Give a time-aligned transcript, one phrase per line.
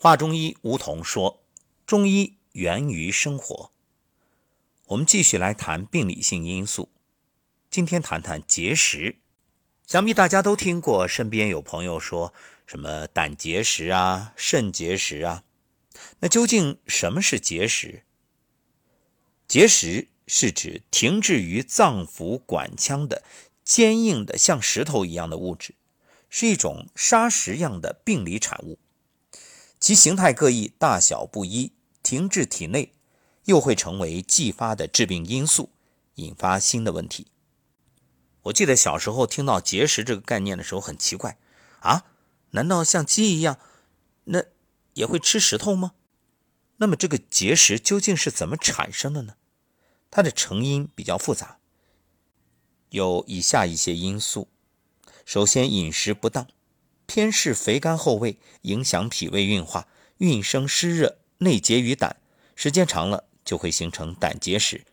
[0.00, 1.42] 华中医吴桐说
[1.84, 3.72] ：“中医源于生活。”
[4.86, 6.88] 我们继续来谈病理性因素。
[7.68, 9.16] 今天谈谈结石。
[9.88, 12.32] 想必大家都听过，身边有朋友说
[12.64, 15.42] 什么胆结石啊、肾结石啊。
[16.20, 18.04] 那究竟什么是结石？
[19.48, 23.24] 结石是指停滞于脏腑管腔的
[23.64, 25.74] 坚硬的像石头一样的物质，
[26.30, 28.78] 是一种砂石样的病理产物。
[29.80, 32.92] 其形态各异，大小不一，停滞体内，
[33.44, 35.70] 又会成为继发的致病因素，
[36.16, 37.28] 引发新的问题。
[38.42, 41.38] 我记得小时候听到结石这个概念的时候，很奇怪
[41.80, 42.04] 啊，
[42.50, 43.58] 难道像鸡一样，
[44.24, 44.44] 那
[44.94, 45.92] 也会吃石头吗？
[46.78, 49.34] 那么这个结石究竟是怎么产生的呢？
[50.10, 51.58] 它的成因比较复杂，
[52.90, 54.48] 有以下一些因素：
[55.24, 56.48] 首先，饮食不当。
[57.08, 62.18] 偏嗜肥甘厚味，影响脾胃运化，运生湿热，内结于胆，
[62.54, 64.84] 时间长了就会形成胆结石。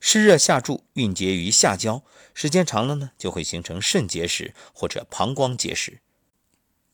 [0.00, 6.00] 湿热下注，蕴结于下焦，时间长了呢，就会形成肾结石或者膀胱结石。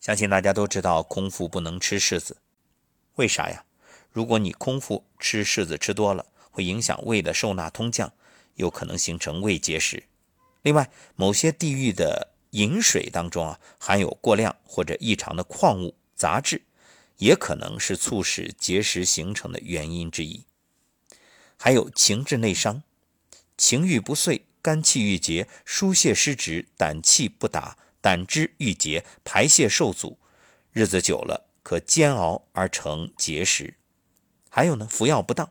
[0.01, 2.39] 相信大家都知道，空腹不能吃柿子，
[3.15, 3.65] 为啥呀？
[4.11, 8.13] 如果你空腹吃柿子吃多了，会影响胃的受纳通降，
[8.57, 10.03] 有可能形成胃结石。
[10.63, 12.34] 另外，某些地域的。
[12.55, 16.63] 饮水当中啊含有过量或者异常的矿物杂质，
[17.19, 20.45] 也可能是促使结石形成的原因之一。
[21.57, 22.85] 还有情志内伤，
[23.57, 30.19] 情欲不遂，肝气郁结，疏泄失职，胆气不达，胆汁郁结，排泄受阻，
[30.71, 33.75] 日子久了可煎熬而成结石。
[34.49, 35.51] 还有呢，服药不当，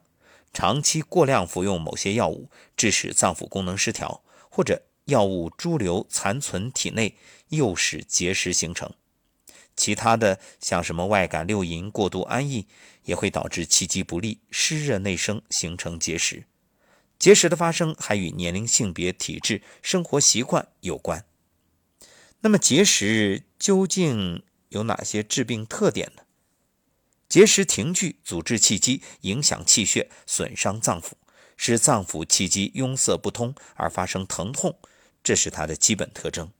[0.53, 4.83] 长期过量服用某些药物，致使脏腑功能失调，或者。
[5.05, 7.17] 药物潴留残存体内，
[7.49, 8.91] 诱使结石形成。
[9.75, 12.67] 其他的像什么外感六淫过度安逸，
[13.05, 16.45] 也会导致气机不利、湿热内生，形成结石。
[17.17, 21.25] 结石的发生还与年龄、性别、体质、生活习惯有关。
[22.41, 26.23] 那么结石究竟有哪些致病特点呢？
[27.27, 31.13] 结石停聚，阻滞气机，影响气血，损伤脏腑，
[31.57, 34.77] 使脏腑气机壅塞不通，而发生疼痛。
[35.23, 36.51] 这是它的基本特征。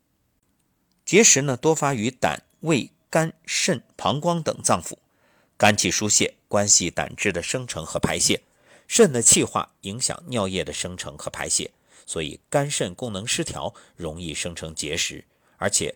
[1.06, 4.98] 结石呢，多发于胆、胃、肝、肾、膀胱等脏腑。
[5.58, 8.42] 肝气疏泄，关系胆汁的生成和排泄；
[8.88, 11.72] 肾的气化，影响尿液的生成和排泄。
[12.06, 15.26] 所以，肝肾功能失调，容易生成结石。
[15.58, 15.96] 而且，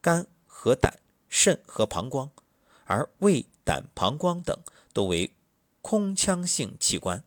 [0.00, 2.30] 肝和胆、肾和膀胱，
[2.84, 4.56] 而胃、胆、膀胱等
[4.92, 5.32] 都为
[5.80, 7.24] 空腔性器官，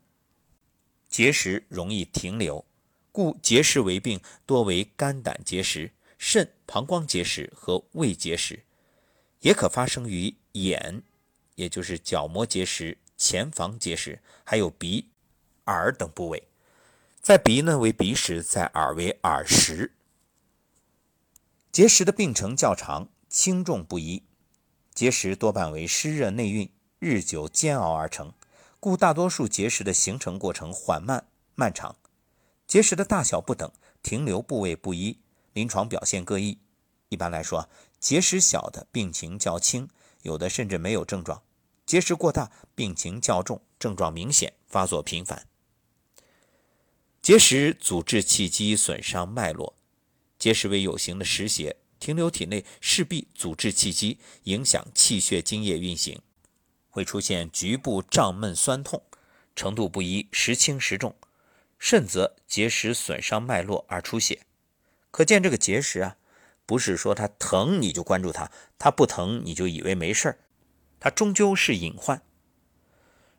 [1.10, 2.64] 结石容易停留。
[3.14, 8.64] 故结石为病多为肝胆结石、肾、膀胱结石和胃结石，
[9.42, 11.04] 也可发生于眼，
[11.54, 15.10] 也就是角膜结石、前房结石，还有鼻、
[15.68, 16.48] 耳等部位。
[17.22, 19.94] 在鼻呢为鼻石，在耳为耳石。
[21.72, 24.24] 结石的病程较长，轻重不一。
[24.92, 28.34] 结石多半为湿热内蕴，日久煎熬而成，
[28.80, 31.96] 故大多数结石的形成过程缓慢漫长。
[32.74, 35.20] 结石的大小不等，停留部位不一，
[35.54, 36.58] 临床表现各异。
[37.10, 37.70] 一般来说，
[38.00, 39.88] 结石小的病情较轻，
[40.24, 41.44] 有的甚至没有症状；
[41.86, 45.46] 结石过大，病情较重，症状明显，发作频繁。
[47.22, 49.76] 结石阻滞气机，损伤脉络。
[50.40, 56.20] 结石为有形的实邪，停留体内势必阻滞气机，影响气血津液运行，
[56.90, 59.04] 会出现局部胀闷酸痛，
[59.56, 61.16] 程度不一，时轻时重。
[61.80, 64.42] 甚则结石损伤脉络而出血，
[65.12, 66.18] 可见这个结石啊，
[66.66, 70.38] 不是说它疼你就关注它，它不疼你就以为没事儿，
[71.00, 72.22] 它终究是隐患。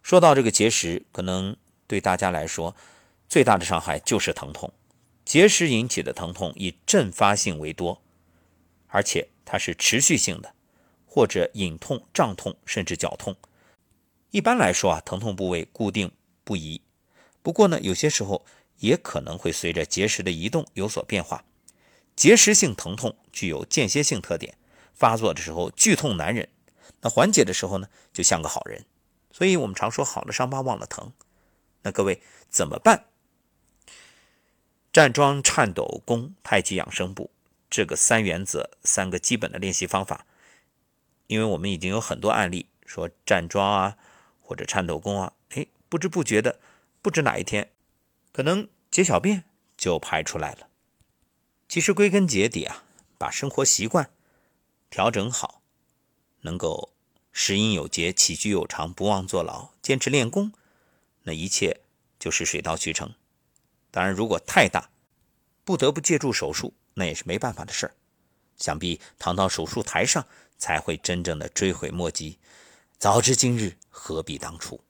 [0.02, 1.56] 说到这个结石，可能
[1.86, 2.76] 对大家来说
[3.28, 4.72] 最大的伤害就是疼痛。
[5.24, 8.02] 结石引起的疼痛以阵发性为多，
[8.88, 10.54] 而且它是持续性的，
[11.06, 13.34] 或者隐痛、胀痛甚至绞痛。
[14.30, 16.12] 一般来说啊，疼痛部位固定
[16.44, 16.82] 不移。
[17.44, 18.42] 不过呢，有些时候
[18.78, 21.44] 也可能会随着结石的移动有所变化。
[22.16, 24.56] 结石性疼痛具有间歇性特点，
[24.94, 26.48] 发作的时候剧痛难忍，
[27.02, 28.86] 那缓解的时候呢，就像个好人。
[29.30, 31.12] 所以我们常说好了伤疤忘了疼。
[31.82, 33.04] 那各位怎么办？
[34.90, 37.30] 站桩、颤抖、功、太极养生步
[37.68, 40.24] 这个三原则，三个基本的练习方法。
[41.26, 43.98] 因为我们已经有很多案例说站桩啊，
[44.40, 46.58] 或者颤抖功啊，哎，不知不觉的。
[47.04, 47.70] 不知哪一天，
[48.32, 49.44] 可能解小便
[49.76, 50.70] 就排出来了。
[51.68, 52.84] 其实归根结底啊，
[53.18, 54.10] 把生活习惯
[54.88, 55.60] 调整好，
[56.40, 56.94] 能够
[57.30, 60.54] 食饮有节，起居有常，不忘坐牢，坚持练功，
[61.24, 61.82] 那一切
[62.18, 63.12] 就是水到渠成。
[63.90, 64.88] 当然，如果太大，
[65.62, 67.94] 不得不借助手术，那也是没办法的事儿。
[68.56, 72.38] 想必躺到手术台上，才会真正的追悔莫及。
[72.96, 74.82] 早知今日，何必当初。